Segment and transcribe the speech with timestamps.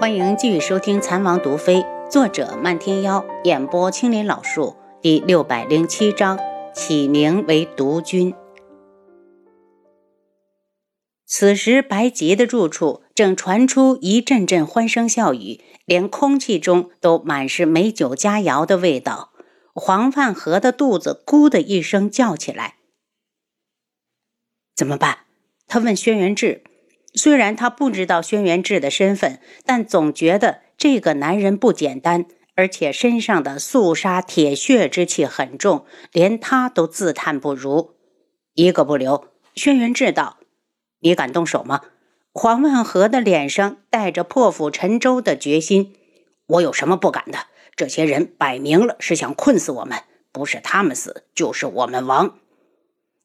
[0.00, 6.38] 欢迎继续收听《残王毒妃》，作者漫天妖，演播青林老树，第六百零七章，
[6.72, 8.32] 起名为毒君。
[11.26, 19.32] 此时，白洁的住处正传出一阵阵欢声笑语，连空气中都满是美酒佳肴的味道。
[19.74, 22.76] 黄范和的肚子咕的一声叫起来
[24.76, 25.24] ：“怎么办？”
[25.66, 26.62] 他问轩辕志。
[27.14, 37.94] 虽然他不知道轩辕志的身份，但总觉得这个男人不简单，而且身上的肃杀铁血之气很重，连他都自叹不如。
[38.54, 39.28] 一个不留。
[39.54, 40.38] 轩辕志道
[41.00, 41.80] ：“你敢动手吗？”
[42.32, 45.94] 黄万和的脸上带着破釜沉舟的决心。
[46.46, 47.38] 我有什么不敢的？
[47.74, 49.98] 这些人摆明了是想困死我们，
[50.30, 52.38] 不是他们死，就是我们亡。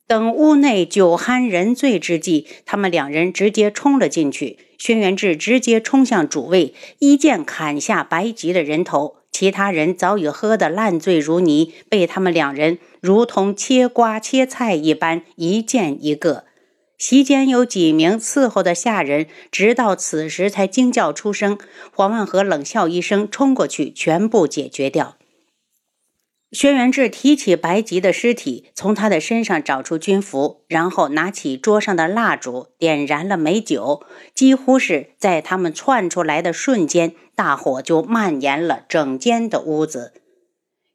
[0.08, 4.60] 等屋内酒酣人醉之际，他们两人直接冲了进去。
[4.78, 9.16] 轩辕志直接冲向主位，一剑砍下白吉的人头。
[9.32, 16.44] 其他人早已喝得烂醉如泥，被他们两人如同切瓜切菜一般一剑一个。
[17.00, 21.58] 席间有几名伺候的下人，直到此时才惊叫出声。
[21.96, 25.18] 黄万和冷笑一声，冲过去，全部解决掉。
[26.54, 34.06] 轩辕志提起白吉的尸体，从他的身上找出军服，然后拿起桌上的蜡烛，点燃了美酒。
[34.36, 40.14] 几乎是在他们窜出来的瞬间，大火就蔓延了整间的屋子。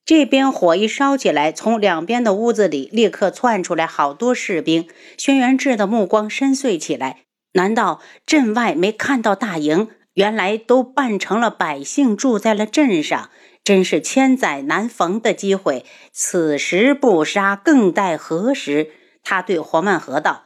[0.05, 4.87] 这边火一烧起来，从两边的屋子里立刻窜出来好多士兵。
[5.19, 9.89] 轩辕志的目光深邃起来，难道镇外没看到大营？
[10.15, 13.31] 原来都扮成了百姓，住在了镇上。
[13.69, 18.91] 真是千载难逢的机会，此时不杀，更待何时？
[19.23, 20.45] 他对黄万和道：“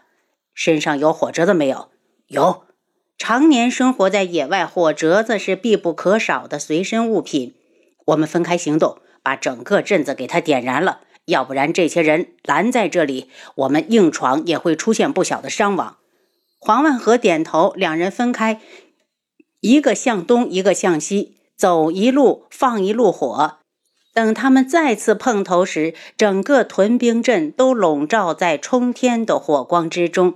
[0.53, 1.91] 身上有火折子没有
[2.27, 2.65] ？”“有。”
[3.17, 7.55] 常年生活在野外，火折子是必不可少的随身物品。
[8.07, 15.99] 我们分开行动，把整个镇子给他点燃了，要不然这些人拦在这里，我们硬闯也会出现不小的伤亡。
[16.59, 18.61] 黄万和点头，两人分开，
[19.61, 21.37] 一个向东，一个向西。
[21.63, 23.59] 走一路放一路火，
[24.13, 30.35] 等他们再次碰头时，整个屯兵镇都笼罩在冲天的火光之中。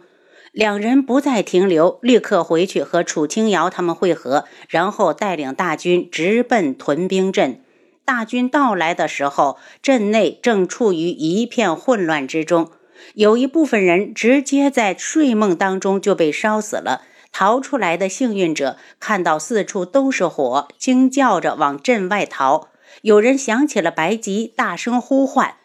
[0.53, 7.61] 两人不再停留，立刻回去和楚清瑶他们会合，然后带领大军直奔屯兵镇。
[8.05, 12.71] 大军到来的时候，镇内正处于一片混乱之中，
[13.15, 17.03] 有一部分人直接在睡梦当中就被烧死了。
[17.39, 22.71] 逃出来的幸运者看到四处都是火，惊叫着往镇外逃。
[23.03, 25.57] 有人想起了白吉，大声呼唤：“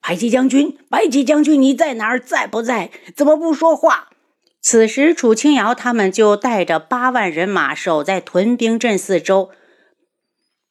[0.00, 2.18] 白吉将军，白吉将军，你在哪儿？
[2.18, 2.90] 在不在？
[3.14, 4.08] 怎么不说话？”
[4.62, 9.50] 此时，楚清瑶他们就带着八万人马守在屯兵镇四周，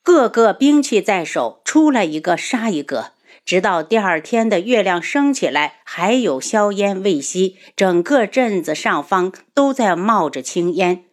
[0.02, 3.12] 个个兵器在手，出来一个杀一个。
[3.48, 11.06] 直到第二天的月亮升起来，还有硝烟未熄，整个镇子上方都在冒着青烟。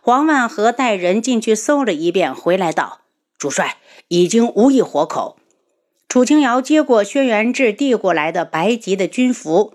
[0.00, 3.00] 黄万和带人进去搜了一遍，回来道
[3.36, 5.40] ：“主帅已经无一活口。”
[6.08, 9.74] 楚清瑶接过轩辕志递过来的白吉的军服，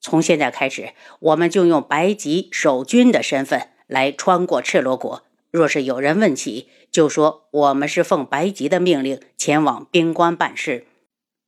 [0.00, 0.90] 从现在开始，
[1.20, 5.22] 我们就用白吉守军的身份来穿过赤罗国。
[5.52, 10.86] 若是有人问起，就说我们是奉白吉的命令前往边关办事。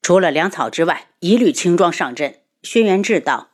[0.05, 2.35] 除了粮草之外，一律轻装上阵。
[2.63, 3.49] 轩辕志道：“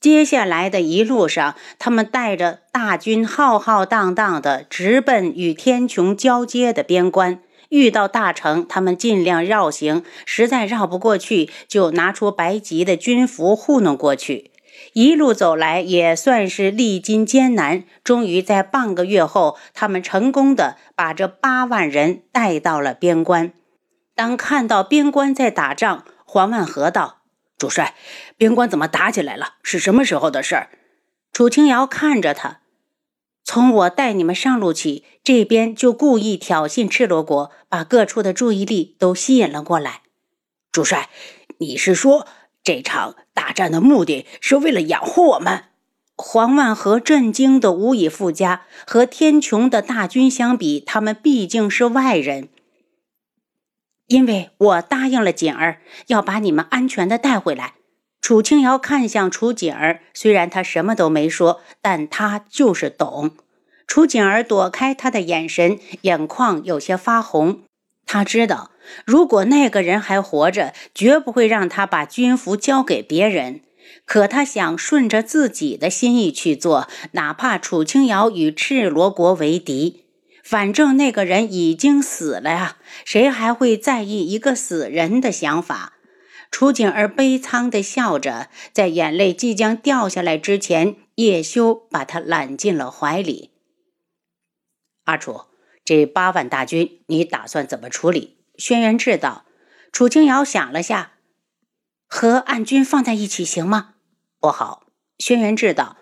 [0.00, 7.42] 接下来的一路上，他们带着大军浩浩荡荡的直奔与天穹交接的边关。
[7.68, 14.52] 遇到大城，他们尽量绕行；实在绕不过去，就拿出白吉的军服糊弄过去。
[14.94, 17.84] 一路走来，也算是历经艰难。
[18.02, 23.52] 终于在半个月后，他们成功的把这八万人带到了边关。”
[24.14, 27.22] 当看到边关在打仗，黄万和道
[27.58, 27.94] ：“主帅，
[28.36, 29.54] 边关怎么打起来了？
[29.62, 30.70] 是什么时候的事儿？”
[31.32, 32.60] 楚清瑶看着他，
[33.42, 40.02] 从我带你们上路起，这边就故意挑衅赤罗国，把各处的注意力都吸引了过来。
[40.70, 41.10] 主帅，
[41.58, 42.28] 你是说
[42.62, 45.64] 这场大战的目的是为了掩护我们？
[46.16, 48.62] 黄万和震惊的无以复加。
[48.86, 52.48] 和天穹的大军相比，他们毕竟是外人。
[54.08, 57.74] 因为我答应了锦儿，要把你们安全的带回来。
[58.20, 63.32] 楚清瑶看向楚锦儿，虽然她什么都没说，但她就是懂。
[63.86, 67.60] 楚锦儿躲开他的眼神，眼眶有些发红。
[68.06, 68.70] 他知道，
[69.04, 73.60] 如果那个人还活着，绝不会让他把军服交给别人。
[74.06, 80.03] 可他想顺着自己的心意去做，哪怕楚清瑶与赤罗国为敌。
[80.44, 82.76] 反正那个人已经死了呀，
[83.06, 85.94] 谁还会在意一个死人的想法？
[86.50, 93.52] 楚景儿悲苍地笑着，在眼泪即将掉下来之前，叶修把他揽进了怀里。
[95.04, 95.46] 阿楚，
[95.82, 98.36] 这八万大军你打算怎么处理？
[98.56, 99.46] 轩辕志道。
[99.90, 101.12] 楚清瑶想了下，
[102.06, 103.94] 和暗军放在一起行吗？
[104.38, 104.86] 不好。
[105.18, 105.96] 轩辕志道，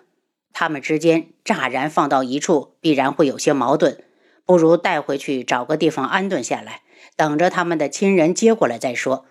[0.51, 4.03] 他们之间乍然放到一处，必然会有些矛盾，
[4.45, 6.81] 不如带回去找个地方安顿下来，
[7.15, 9.25] 等着他们的亲人接过来再说。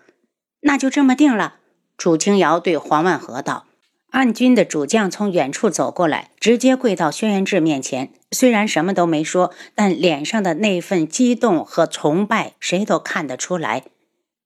[0.61, 1.55] 那就这么定了。
[1.97, 3.67] 楚清瑶对黄万和道。
[4.09, 8.13] 暗军的主将从远处走过来，直接跪到轩辕志面前。
[8.31, 13.85] 虽然什么都没说，但脸上的那份激动和崇拜，谁都看得出来。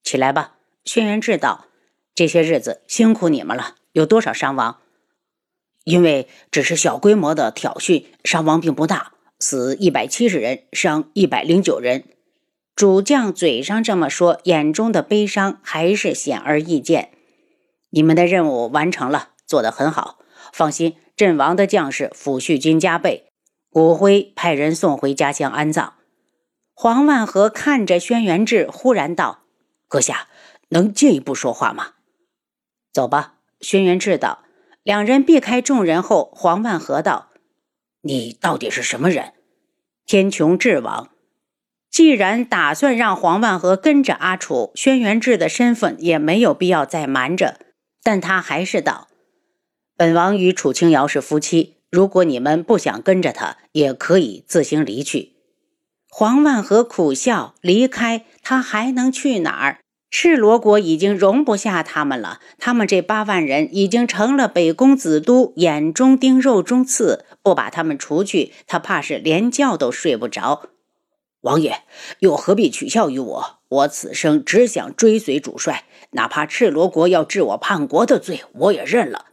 [0.03, 0.53] 起来吧，
[0.85, 1.65] 轩辕志道。
[2.15, 3.75] 这些日子辛苦你们了。
[3.91, 4.77] 有多少伤亡？
[5.83, 12.03] 因为只是小规模的挑衅，伤亡并不大，死一百七十人，伤一百零九人。
[12.75, 17.11] 主将嘴上这么说，眼中的悲伤还是显而易见。
[17.89, 19.29] 你们的任务完成了。
[19.47, 20.19] 做得很好，
[20.51, 23.31] 放心，阵亡的将士抚恤金加倍，
[23.69, 25.93] 骨灰派人送回家乡安葬。
[26.73, 29.43] 黄万和看着轩辕志，忽然道
[29.87, 30.27] ：“阁下，
[30.69, 31.93] 能进一步说话吗？”
[32.91, 34.43] 走吧，轩辕志道。
[34.83, 37.29] 两人避开众人后，黄万和道
[38.07, 39.33] ：“你到底是什么人？”
[40.07, 41.09] 天穹智王。
[41.89, 47.59] 既然打算让黄万和跟着阿楚，轩辕志的身份也没有必要再瞒着，
[48.03, 49.07] 但他还是道。
[49.95, 55.33] 本王与楚清瑶是夫妻，如果你们不想跟着他，也可以自行离去。
[56.09, 59.79] 黄万和苦笑，离开他还能去哪儿？
[60.09, 70.69] 赤罗国已经容不下他们了，他们这八万人已经成了北宫子都眼中钉、肉中刺，不把他们除去，他怕是连觉都睡不着。
[71.41, 71.81] 王爷
[72.19, 73.59] 又何必取笑于我？
[73.69, 79.25] 我此生只想追随主帅，哪怕赤罗国要治我叛国的罪，我也认了。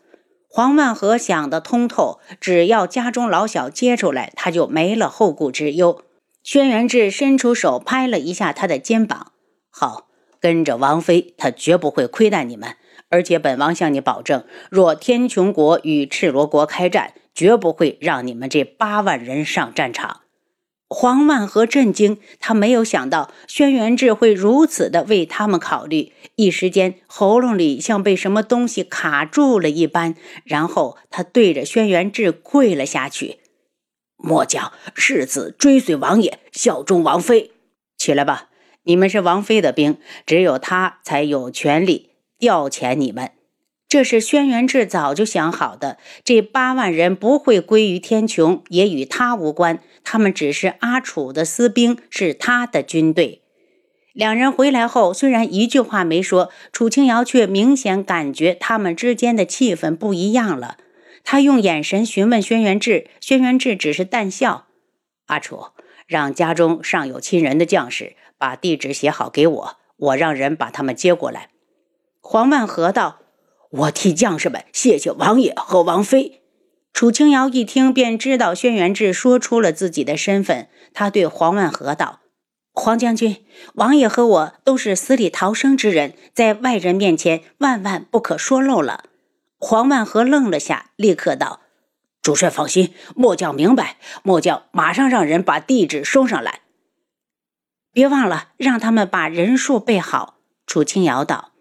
[0.49, 6.03] 黄万和想得通透，只要家中老小接出来，他就没了后顾之忧。
[6.43, 9.33] 轩辕志伸出手拍了一下他的肩膀
[9.71, 10.09] ：“好，
[10.45, 12.77] 跟着王妃，他绝不会亏待你们。
[13.09, 20.21] 而且本王向你保证，若天穹国与赤罗国开战，绝不会让你们这八万人上战场。”
[20.87, 30.15] 黄万和震惊，他没有想到轩辕志会如此的为他们考虑，一时间喉咙里像被什么东西卡住了一般，
[30.45, 33.39] 然后他对着轩辕志跪了下去
[34.23, 37.53] ：“末将誓子追随王爷，效忠王妃。
[37.97, 38.51] 起来吧，
[38.85, 43.33] 你们是王妃的兵，只有他才有权利调遣你们。”
[43.87, 45.99] 这是轩辕志早就想好的。
[46.25, 49.79] 这八万人不会归于天穹，也与他无关。
[50.03, 53.43] 他们只是阿楚的私兵，是他的军队。
[54.13, 60.79] 两人回来后，虽然一句话没说，楚清瑶却明显感觉他们之间的气氛不一样了。
[61.23, 64.67] 他用眼神询问轩辕志，轩辕志只是淡笑
[65.27, 65.67] ：“阿楚，
[66.07, 71.51] 让家中尚有亲人的将士把地址写好给我，我让人把他们接过来。”
[72.21, 73.21] 黄万和道。
[73.71, 76.43] 我替将士们谢谢王爷和王妃。
[76.93, 82.21] 楚清瑶一听便知道轩辕志说出了自己的身份，他对黄万和道
[82.73, 83.45] ：“黄将军，
[83.75, 89.07] 王爷和我都是死里逃生之人，在外人面前万万不可说漏了。”
[89.59, 91.63] 黄万和愣了下，立刻道
[92.25, 96.61] ：“主帅放心，末将明白，末将马上让人把地址收上来。
[97.93, 101.53] 别忘了让他们把人数备好。”楚清瑶道。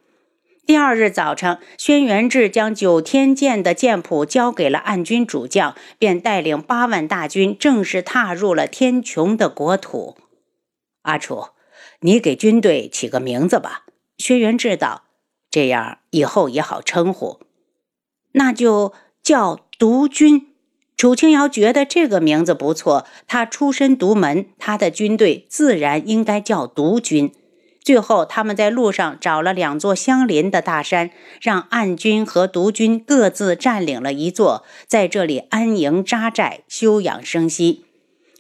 [0.66, 10.16] 第二日早晨，轩辕志将九天剑的剑谱交给了暗军主将，便带领八万大军正式踏入了天穹的国土。
[11.02, 11.50] 阿楚，
[12.00, 13.84] 你给军队起个名字吧。
[14.18, 15.04] 轩辕志道
[15.52, 17.42] ：“这样以后也好称呼。”
[18.32, 20.53] 那就叫独军。
[20.96, 27.32] 楚清瑶觉得这个名字不错，他出身独门，他的军队自然应该叫独军。
[27.82, 31.10] 最后，他们在路上找了两座相邻的大山，
[31.42, 37.84] 让暗军和独军各自占领了一座，在这里安营扎寨、休养生息。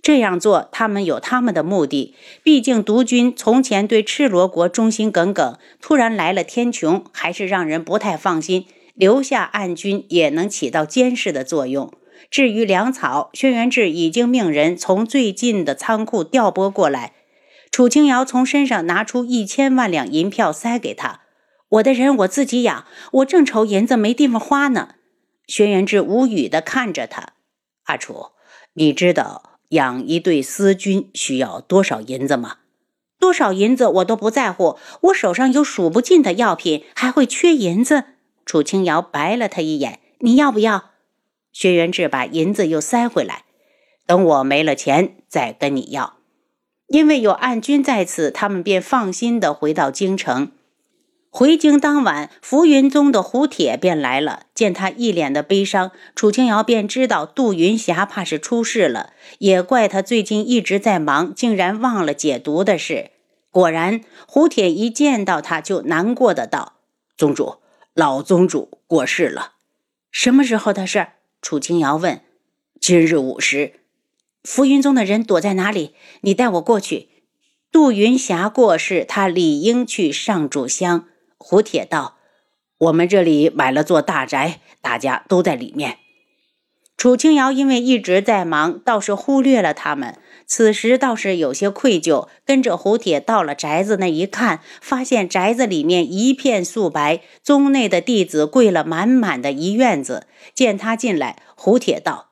[0.01, 2.15] 这样做，他们有他们的目的。
[2.41, 8.65] 毕竟，独军从前对赤罗国忠心耿耿，突然来了天穹，还是让人不太放心。
[8.95, 11.91] 留下暗军也能起到监视的作用。
[12.33, 17.13] 至于粮草，轩辕志已经命人从最近的仓库调拨过来。
[17.69, 21.21] 楚清瑶从身上拿出一千万两银票，塞给他
[21.69, 24.95] ：“我的人我自己养，我正愁银子没地方花呢。”
[25.45, 27.33] 轩辕志无语地看着他
[27.85, 28.31] ：“阿楚，
[28.73, 32.55] 你知道养一对私军需要多少银子吗？
[33.19, 38.05] 多少银子我都不在乎，我手上有数不尽的药品，还会缺银子？
[38.43, 40.92] 楚清瑶白了他一眼：“你要不要？”
[41.53, 43.45] 薛元志把银子又塞回来，
[44.05, 46.17] 等我没了钱再跟你要。
[46.87, 50.51] 因为有暗军在此，他们便放心的回到京城。
[51.29, 54.43] 回京当晚，浮云宗的胡铁便来了。
[54.53, 59.13] 见他一脸的悲伤，楚清瑶便知道杜云霞怕是出事了。
[59.39, 63.09] 也怪他最近一直在忙，竟然忘了解毒的事。
[63.49, 66.73] 果然，胡铁一见到他就难过的道
[67.17, 67.55] ：“宗主，
[67.95, 69.53] 老宗主过世了。
[70.11, 71.07] 什么时候的事？”
[71.43, 72.21] 楚清瑶问。
[72.81, 73.73] “今日午时。”
[74.43, 75.93] 浮云宗的人躲在哪里？
[76.21, 77.09] 你带我过去。
[77.71, 81.07] 杜云霞过世，他理应去上炷香。
[81.37, 82.17] 胡铁道
[82.77, 85.99] ：“我们这里买了座大宅，大家都在里面。”
[87.03, 90.17] 楚清瑶因为一直在忙，倒是忽略了他们。
[90.45, 100.27] 此时倒是有些愧疚，跟着胡铁到了宅子那一看，发现宅子里面一片素白，宗内的弟子跪了满满的一院子。
[100.55, 102.29] 见他进来，胡铁道：“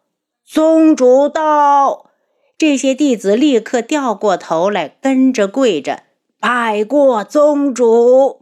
[0.48, 2.10] 宗主到！”
[2.58, 6.04] 这些弟子立刻掉过头来，跟着跪着
[6.40, 8.40] 拜过宗主。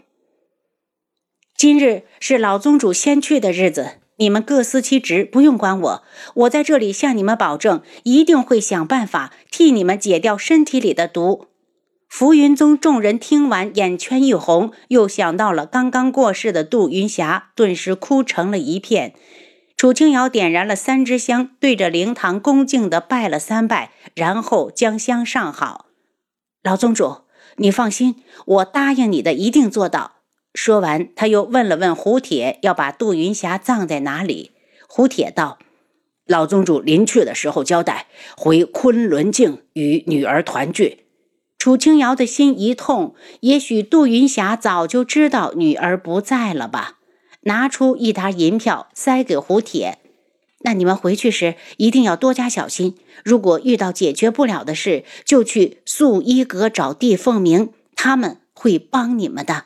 [1.57, 6.03] 今日是老宗主先去的日子，你们各司其职，不用管我。
[6.35, 11.47] 我在这里向你们保证，一定会想办法替你们解掉身体里的毒。
[12.09, 19.13] 浮云宗众人听完，眼圈一红，又想到了刚刚过世的杜云霞，顿时哭成了一片。
[19.77, 25.85] 楚清瑶点燃了三支香，对着灵堂恭敬地拜了三拜，然后将香上好。
[26.61, 27.21] 老宗主，
[27.55, 30.18] 你放心，我答应你的，一定做到。
[30.53, 34.51] 说完，他又问了问胡铁，要把杜云霞葬在哪里。
[34.87, 35.59] 胡铁道
[36.25, 41.05] ：“老宗主临去的时候交代，回昆仑镜与女儿团聚。”
[41.59, 46.97] 楚清瑶的心一痛，也许杜云霞早就知道女儿不在了吧？
[47.41, 49.99] 拿出一沓银票塞给胡铁
[50.65, 52.97] ：“那你们回去时一定要多加小心。
[53.23, 59.65] 如果遇到解决不了的事，就去素衣阁找地凤鸣，他们会帮你们的。”